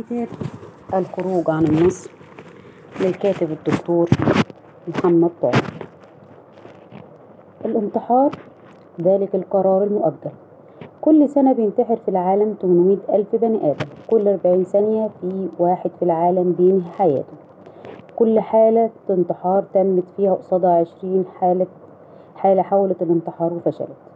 [0.00, 0.28] كتاب
[0.94, 2.08] الخروج عن النص
[3.00, 4.08] للكاتب الدكتور
[4.88, 5.50] محمد طه
[7.64, 8.30] الانتحار
[9.00, 10.30] ذلك القرار المؤجل.
[11.00, 13.86] كل سنة بينتحر في العالم 800 ألف بني آدم.
[14.10, 17.36] كل 40 ثانية في واحد في العالم بينهي حياته.
[18.16, 21.66] كل حالة انتحار تمت فيها قصادها 20 حالة
[22.36, 24.09] حالة حاولت الانتحار وفشلت.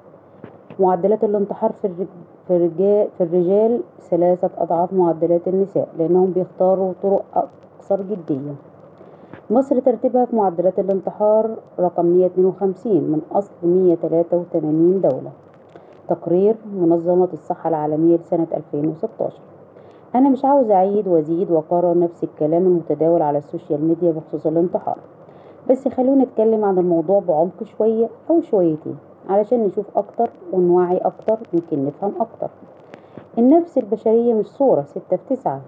[0.80, 2.06] معدلات الانتحار في الرج...
[2.46, 8.54] في الرجال في الرجال ثلاثة أضعاف معدلات النساء لأنهم بيختاروا طرق أكثر جدية.
[9.50, 15.30] مصر ترتيبها في معدلات الانتحار رقم 152 من أصل 183 دولة.
[16.08, 19.40] تقرير منظمة الصحة العالمية لسنة 2016
[20.14, 24.98] أنا مش عاوز أعيد وأزيد وأكرر نفس الكلام المتداول على السوشيال ميديا بخصوص الانتحار.
[25.70, 28.96] بس خلونا نتكلم عن الموضوع بعمق شوية أو شويتين.
[29.28, 32.48] علشان نشوف أكتر ونوعي أكتر يمكن نفهم أكتر.
[33.38, 35.60] النفس البشرية مش صورة ستة في تسعة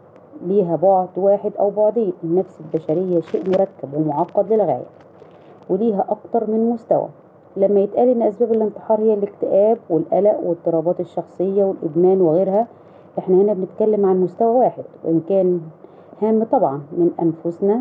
[0.46, 2.12] ليها بعد واحد أو بعدين.
[2.24, 4.86] النفس البشرية شيء مركب ومعقد للغاية
[5.70, 7.08] وليها أكتر من مستوى.
[7.56, 12.66] لما يتقال إن أسباب الانتحار هي الاكتئاب والقلق واضطرابات الشخصية والإدمان وغيرها
[13.18, 14.84] إحنا هنا بنتكلم عن مستوى واحد.
[15.04, 15.60] وإن كان
[16.22, 17.80] هام طبعا من أنفسنا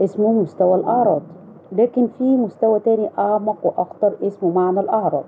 [0.00, 1.22] اسمه مستوى الأعراض.
[1.72, 5.24] لكن في مستوى تاني أعمق وأخطر اسمه معنى الأعراض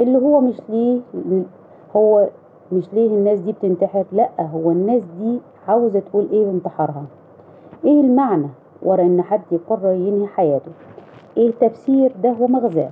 [0.00, 1.00] اللي هو مش ليه
[1.96, 2.28] هو
[2.72, 7.04] مش ليه الناس دي بتنتحر لأ هو الناس دي عاوزة تقول إيه بانتحارها؟
[7.84, 8.46] إيه المعنى
[8.82, 10.70] ورا إن حد يقرر ينهي حياته؟
[11.36, 12.90] إيه تفسير ده؟ ومغزاه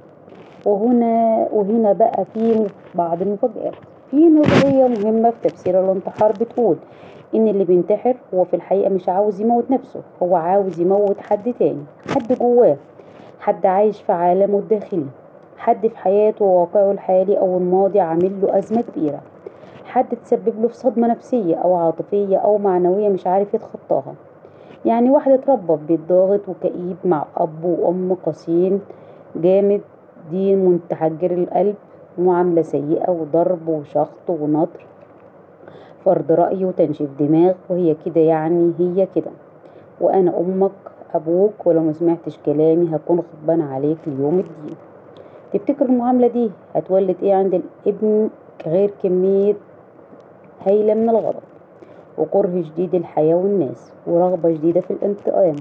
[0.66, 3.74] وهنا وهنا بقى في بعض المفاجآت.
[4.10, 6.76] في نظرية مهمة في تفسير الانتحار بتقول
[7.34, 11.82] إن اللي بينتحر هو في الحقيقة مش عاوز يموت نفسه هو عاوز يموت حد تاني
[12.14, 12.76] حد جواه
[13.40, 15.06] حد عايش في عالمه الداخلي
[15.56, 19.20] حد في حياته وواقعه الحالي أو الماضي عامل له أزمة كبيرة
[19.84, 24.14] حد تسبب له في صدمة نفسية أو عاطفية أو معنوية مش عارف يتخطاها.
[24.84, 28.80] يعني واحد اتربى في بيت ضاغط وكئيب مع أب وأم قاسيين
[29.36, 29.80] جامد
[30.30, 31.74] دين متحجر القلب.
[32.18, 34.86] معاملة سيئة وضرب وشخط ونطر.
[36.04, 39.30] فرض رأي وتنشيف دماغ وهي كده يعني هي كده.
[40.00, 40.70] وأنا أمك
[41.14, 44.76] أبوك ولو ما سمعتش كلامي هكون غضبان عليك ليوم الدين.
[45.52, 48.28] تفتكر المعاملة دي هتولد إيه عند الابن
[48.66, 49.54] غير كمية
[50.66, 51.42] هايلة من الغضب
[52.18, 55.56] وكره شديد الحياة والناس ورغبة شديدة في الانتقام؟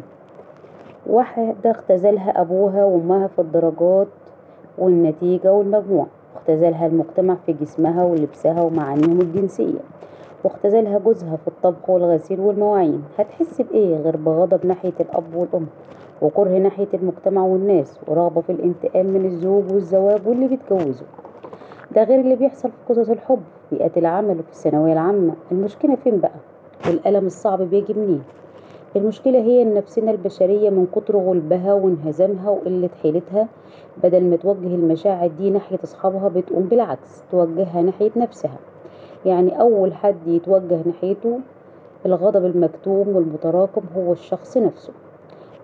[1.08, 4.08] واحدة اختزلها أبوها وأمها في الدرجات
[4.78, 6.08] والنتيجة والمجموع.
[6.42, 9.80] واختزلها المجتمع في جسمها ولبسها ومعانيهم الجنسية.
[10.44, 13.04] واختزلها جوزها في الطبخ والغسيل والمواعين.
[13.20, 15.66] هتحس بإيه غير بغضب ناحية الأب والأم؟
[16.22, 21.08] وكره ناحية المجتمع والناس؟ ورغبة في الانتقام من الزوج والزواج واللي بيتجوزوا
[21.96, 23.40] ده غير اللي بيحصل في قصص الحب
[23.70, 25.34] في بيئة العمل وفي الثانوية العامة.
[25.52, 26.32] المشكلة فين بقى؟
[26.88, 28.24] والألم الصعب بيجي منين؟
[28.98, 33.48] المشكلة هي إن نفسنا البشرية من كتر غلبها وانهزامها وقلة حيلتها
[34.04, 38.58] بدل ما توجه المشاعر دي ناحية أصحابها بتقوم بالعكس توجهها ناحية نفسها.
[39.26, 41.40] يعني أول حد يتوجه ناحيته
[42.06, 44.94] الغضب المكتوم والمتراكم هو الشخص نفسه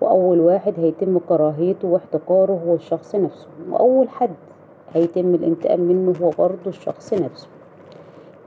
[0.02, 4.30] وأول واحد هيتم كراهيته واحتقاره هو الشخص نفسه وأول حد
[4.94, 7.48] هيتم الانتقام منه هو برضه الشخص نفسه.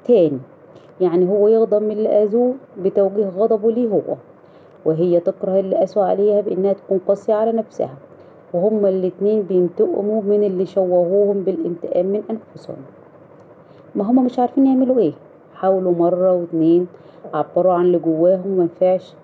[0.04, 0.38] تاني
[1.00, 4.14] يعني هو يغضب من اللي أذوه بتوجيه غضبه ليه هو.
[4.86, 7.94] وهي تكره اللي قاسوا عليها بإنها تكون قاسية على نفسها.
[8.54, 12.76] وهما الاتنين بينتقموا من اللي شوهوهم بالانتقام من أنفسهم.
[13.94, 15.12] ما هما مش عارفين يعملوا إيه؟
[15.54, 16.86] حاولوا مرة واتنين
[17.34, 19.14] عبروا عن اللي جواهم ومنفعش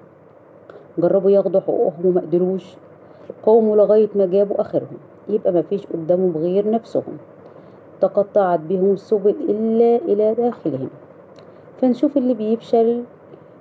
[0.98, 2.74] جربوا ياخدوا حقوقهم ومقدروش
[3.42, 4.98] قوموا لغاية ما جابوا آخرهم.
[5.28, 7.18] يبقى مفيش قدامهم غير نفسهم.
[8.00, 10.88] تقطعت بهم السبل إلا إلى داخلهم.
[11.80, 13.02] فنشوف اللي بيفشل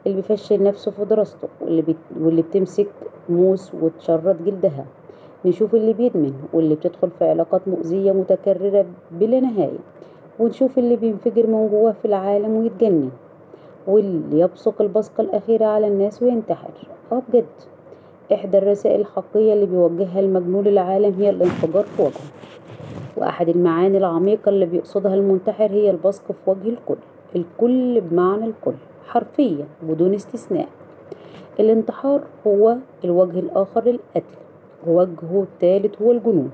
[0.06, 1.96] اللي بيفشل نفسه في دراسته واللي.
[2.20, 2.88] واللي بتمسك
[3.30, 4.86] موس وتشرد جلدها.
[5.46, 9.80] نشوف اللي بيدمن واللي بتدخل في علاقات مؤذية متكررة بلا نهاية.
[10.40, 13.10] ونشوف اللي بينفجر من جواه في العالم ويتجنن.
[13.88, 16.72] واللي يبصق البصقة الأخيرة على الناس وينتحر.
[17.12, 17.46] آه بجد.
[18.34, 22.32] إحدى الرسائل الحقيقية اللي بيوجهها المجنون للعالم هي الانفجار في وجهه.
[23.18, 26.96] وأحد المعاني العميقة اللي بيقصدها المنتحر هي البصق في وجه الكل.
[27.36, 28.74] الكل بمعنى الكل.
[29.12, 30.68] حرفيا بدون استثناء.
[31.60, 34.38] الانتحار هو الوجه الآخر للقتل
[34.88, 36.52] ووجهه الثالث هو الجنون.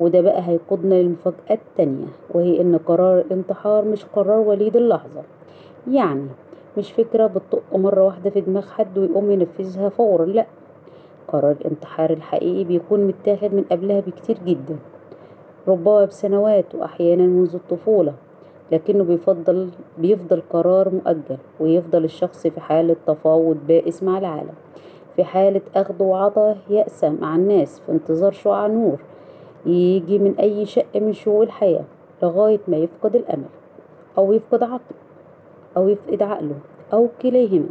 [0.00, 5.22] وده بقى هيقودنا للمفاجأة التانية وهي إن قرار الانتحار مش قرار وليد اللحظة.
[5.90, 6.26] يعني
[6.78, 10.46] مش فكرة بتطق مرة واحدة في دماغ حد ويقوم ينفذها فورا لأ.
[11.28, 14.76] قرار الانتحار الحقيقي بيكون متاخد من قبلها بكتير جدا.
[15.68, 18.14] ربما بسنوات وأحيانا منذ الطفولة.
[18.74, 24.54] لكنه بيفضل بيفضل قرار مؤجل ويفضل الشخص في حالة تفاوض بائس مع العالم
[25.16, 28.98] في حالة أخذ وعطاء يأسى مع الناس في انتظار شعاع نور
[29.66, 31.84] يجي من أي شق من شؤون الحياة
[32.22, 33.48] لغاية ما يفقد الأمل
[34.18, 34.98] أو يفقد عقله
[35.76, 36.56] أو يفقد عقله
[36.92, 37.68] أو كليهما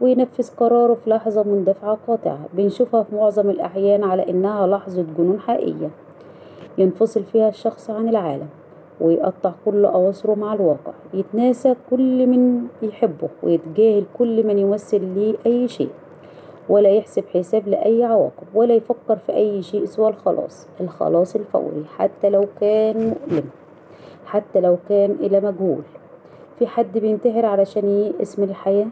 [0.00, 2.38] وينفذ قراره في لحظة مندفعة قاطعة.
[2.52, 5.90] بنشوفها في معظم الأحيان على إنها لحظة جنون حقيقية
[6.78, 8.48] ينفصل فيها الشخص عن العالم.
[9.00, 15.68] ويقطع كل أواصره مع الواقع يتناسى كل من يحبه ويتجاهل كل من يمثل ليه أي
[15.68, 15.90] شيء.
[16.68, 22.30] ولا يحسب حساب لأي عواقب ولا يفكر في أي شيء سوى الخلاص الخلاص الفوري حتى
[22.30, 23.44] لو كان مؤلم
[24.26, 25.82] حتى لو كان إلى مجهول.
[26.58, 28.86] في حد بينتحر علشان من الحياة؟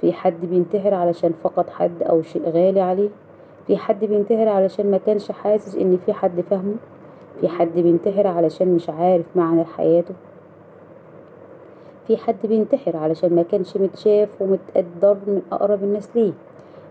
[0.00, 3.08] في حد بينتحر علشان فقد حد أو شيء غالي عليه؟
[3.66, 6.74] في حد بينتحر علشان ما كانش حاسس إن في حد فاهمه؟
[7.40, 10.14] في حد بينتحر علشان مش عارف معنى حياته
[12.06, 16.32] في حد بينتحر علشان ما كانش متشاف ومتقدر من أقرب الناس ليه.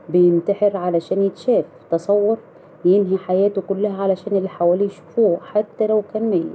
[0.10, 2.38] بينتحر علشان يتشاف تصور
[2.86, 6.46] ينهي حياته كلها علشان اللي حواليه يشوفوه حتى لو كان ميت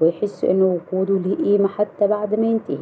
[0.00, 2.78] ويحس إن وجوده ليه قيمة حتى بعد ما ينتهي.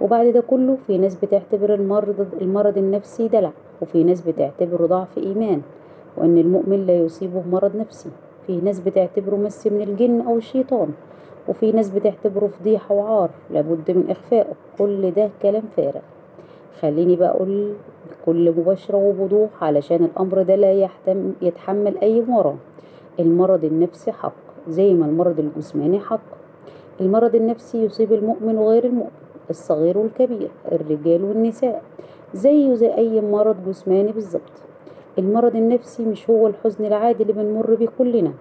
[0.00, 3.52] وبعد ده كله في ناس بتعتبر المرض المرض النفسي دلع
[3.82, 5.62] وفي ناس بتعتبره ضعف إيمان
[6.16, 8.10] وإن المؤمن لا يصيبه مرض نفسي.
[8.46, 10.88] في ناس بتعتبره مس من الجن أو الشيطان
[11.48, 14.52] وفي ناس بتعتبره فضيحة وعار لابد من إخفائه.
[14.78, 16.00] كل ده كلام فارغ.
[16.80, 17.72] خليني بقى أقول
[18.10, 20.88] بكل مباشرة ووضوح علشان الأمر ده لا
[21.42, 22.56] يتحمل أي مرض.
[23.20, 24.34] المرض النفسي حق
[24.68, 26.20] زي ما المرض الجسماني حق.
[27.00, 29.10] المرض النفسي يصيب المؤمن وغير المؤمن
[29.50, 31.82] الصغير والكبير الرجال والنساء
[32.34, 34.52] زيه زي أي مرض جسماني بالظبط.
[35.18, 38.32] المرض النفسي مش هو الحزن العادي اللي بنمر بيه كلنا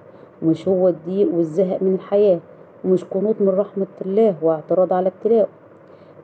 [0.42, 2.40] ومش هو الضيق والزهق من الحياة
[2.86, 5.48] ومش قنوط من رحمة الله واعتراض على ابتلاءه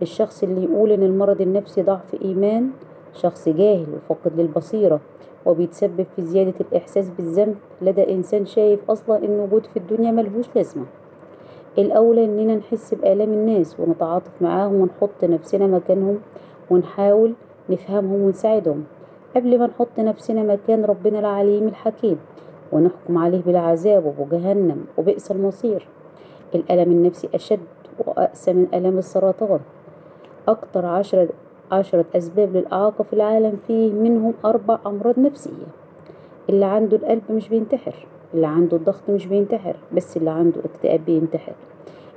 [0.02, 2.70] الشخص اللي يقول إن المرض النفسي ضعف إيمان
[3.14, 5.00] شخص جاهل وفاقد للبصيرة
[5.46, 10.86] وبيتسبب في زيادة الإحساس بالذنب لدى إنسان شايف أصلا إن وجود في الدنيا ملهوش لازمة.
[11.78, 16.20] الأولى إننا نحس بآلام الناس ونتعاطف معاهم ونحط نفسنا مكانهم
[16.70, 17.34] ونحاول
[17.70, 18.84] نفهمهم ونساعدهم.
[19.36, 22.20] قبل ما نحط نفسنا مكان ربنا العليم الحكيم
[22.72, 25.88] ونحكم عليه بالعذاب وبجهنم وبئس المصير.
[26.56, 27.60] الألم النفسي أشد
[28.00, 29.60] وأقسى من ألم السرطان.
[30.48, 31.30] أكتر عشرة
[31.72, 35.68] عشرة أسباب للإعاقة في العالم فيه منهم أربع أمراض نفسية.
[36.50, 41.54] اللي عنده القلب مش بينتحر اللي عنده الضغط مش بينتحر بس اللي عنده اكتئاب بينتحر.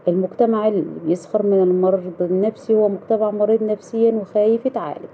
[0.09, 5.09] المجتمع اللي بيسخر من المرض النفسي هو مجتمع مريض نفسيا وخايف يتعالج.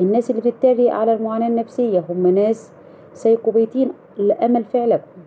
[0.00, 2.70] الناس اللي بتتريق على المعاناة النفسية هم ناس
[3.14, 5.26] سيكوبيتين لأمل في علاجهم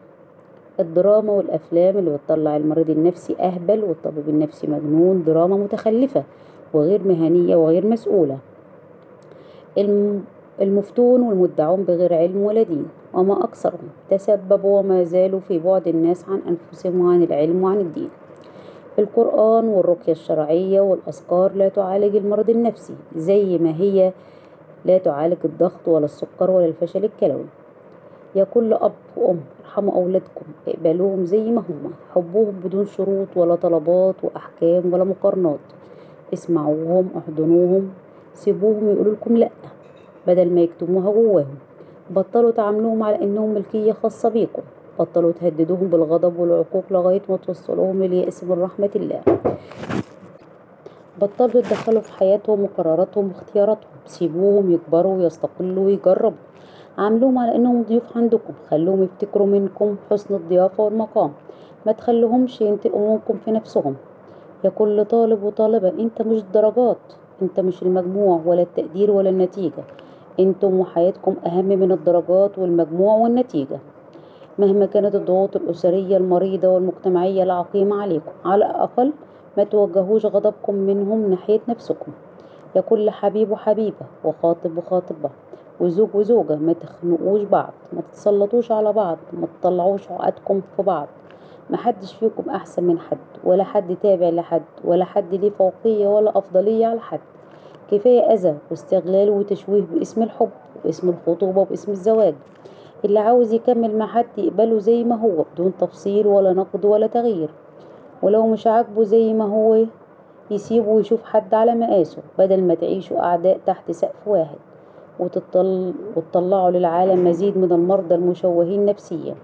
[0.79, 6.23] الدراما والأفلام اللي بتطلع المريض النفسي أهبل والطبيب النفسي مجنون دراما متخلفة
[6.73, 8.37] وغير مهنية وغير مسؤولة.
[10.61, 12.87] المفتون والمدعون بغير علم ولا دين.
[13.13, 18.09] وما أكثرهم تسببوا وما زالوا في بعد الناس عن أنفسهم وعن العلم وعن الدين.
[18.99, 24.13] القرآن والرقية الشرعية والأذكار لا تعالج المرض النفسي زي ما هي
[24.85, 27.45] لا تعالج الضغط ولا السكر ولا الفشل الكلوي.
[28.35, 34.15] يا كل أب وأم ارحموا أولادكم اقبلوهم زي ما هما حبوهم بدون شروط ولا طلبات
[34.23, 35.59] وأحكام ولا مقارنات.
[36.33, 37.89] اسمعوهم احضنوهم
[38.33, 39.49] سيبوهم يقولوا لكم لأ
[40.27, 41.55] بدل ما يكتموها جواهم.
[42.09, 44.61] بطلوا تعاملوهم على إنهم ملكية خاصة بيكم.
[44.99, 49.21] بطلوا تهددوهم بالغضب والعقوق لغاية ما توصلوهم لليأس من رحمة الله.
[51.21, 53.91] بطلوا تدخلوا في حياتهم وقراراتهم واختياراتهم.
[54.05, 56.37] سيبوهم يكبروا ويستقلوا ويجربوا.
[56.97, 58.53] عاملوهم على إنهم ضيوف عندكم.
[58.69, 61.31] خلوهم يفتكروا منكم حسن الضيافة والمقام.
[61.85, 63.95] ما تخلوهمش ينتقموا منكم في نفسهم.
[64.63, 66.97] يا كل طالب وطالبة أنت مش الدرجات.
[67.41, 69.83] أنت مش المجموع ولا التقدير ولا النتيجة.
[70.39, 73.79] أنتم وحياتكم أهم من الدرجات والمجموع والنتيجة.
[74.59, 78.31] مهما كانت الضغوط الأسرية المريضة والمجتمعية العقيمة عليكم.
[78.45, 79.11] على الأقل
[79.59, 82.11] ما توجهوش غضبكم منهم ناحية نفسكم.
[82.75, 85.29] يا كل حبيب وحبيبة وخاطب وخاطبة
[85.79, 91.07] وزوج وزوجة ما تخنقوش بعض ما تتسلطوش على بعض ما تطلعوش عقدكم في بعض.
[91.69, 96.87] محدش فيكم أحسن من حد ولا حد تابع لحد ولا حد ليه فوقية ولا أفضلية
[96.87, 97.19] على حد.
[97.91, 100.49] كفاية أذى واستغلال وتشويه باسم الحب
[100.85, 102.35] واسم الخطوبة وباسم الزواج.
[103.05, 107.49] اللي عاوز يكمل مع حد يقبله زي ما هو بدون تفصيل ولا نقد ولا تغيير.
[108.23, 109.85] ولو مش عاجبه زي ما هو
[110.51, 114.57] يسيبه ويشوف حد على مقاسه بدل ما تعيشوا أعداء تحت سقف واحد
[115.19, 115.93] وتطل...
[116.15, 119.35] وتطلعوا للعالم مزيد من المرضى المشوهين نفسيا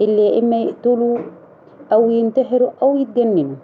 [0.00, 1.18] اللي يا إما يقتلوا
[1.92, 3.56] أو ينتحروا أو يتجننوا.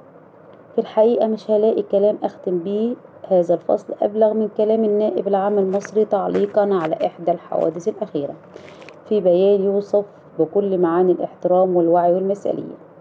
[0.74, 2.94] في الحقيقة مش هلاقي كلام أختم بيه
[3.28, 8.34] هذا الفصل أبلغ من كلام النائب العام المصري تعليقا على إحدى الحوادث الأخيرة.
[9.08, 10.04] في بيان يوصف
[10.38, 12.91] بكل معاني الاحترام والوعي والمثالية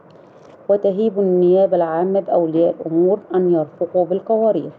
[0.72, 4.72] وتهيب النيابة العامة بأولياء الأمور أن يرفقوا بالقوارير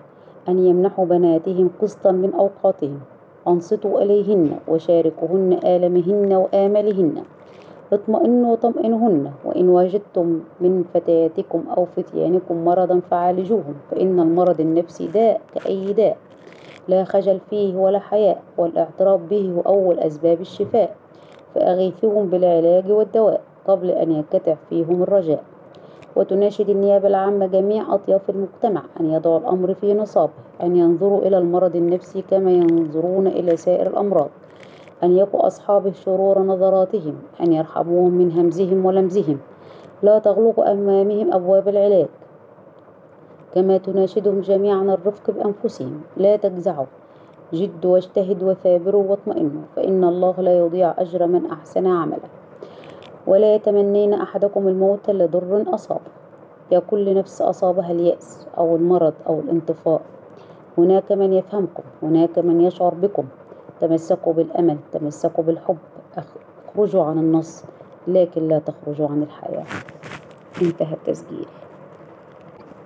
[0.49, 3.01] أن يمنحوا بناتهم قسطا من أوقاتهم
[3.49, 7.23] أنصتوا إليهن وشاركوهن آلامهن وآمالهن
[7.93, 15.93] اطمئنوا وطمئنهن وإن وجدتم من فتياتكم أو فتيانكم مرضا فعالجوهم فإن المرض النفسي داء كأي
[15.93, 16.17] داء
[16.89, 20.97] لا خجل فيه ولا حياء والإعتراف به هو أول أسباب الشفاء
[21.55, 25.52] فأغيثوهم بالعلاج والدواء قبل أن ينكتع فيهم الرجاء.
[26.16, 31.76] وتناشد النيابة العامة جميع أطياف المجتمع أن يضعوا الأمر في نصابه أن ينظروا إلى المرض
[31.76, 34.28] النفسي كما ينظرون إلى سائر الأمراض
[35.02, 39.38] أن يقوا أصحاب شرور نظراتهم أن يرحموهم من همزهم ولمزهم
[40.02, 42.09] لا تغلقوا أمامهم أبواب العلاج.
[43.54, 46.87] كما تناشدهم جميعا الرفق بأنفسهم لا تجزعوا
[47.52, 52.42] جدوا واجتهدوا وثابروا واطمئنوا فإن الله لا يضيع أجر من أحسن عملا
[53.26, 56.11] ولا يتمنين أحدكم الموت لضر أصابه
[56.73, 60.00] يا كل نفس أصابها اليأس أو المرض أو الانطفاء.
[60.79, 63.25] هناك من يفهمكم هناك من يشعر بكم.
[63.81, 65.79] تمسكوا بالأمل تمسكوا بالحب.
[66.69, 67.64] أخرجوا عن النص
[68.09, 69.64] لكن لا تخرجوا عن الحياة.
[70.62, 71.47] انتهى التسجيل.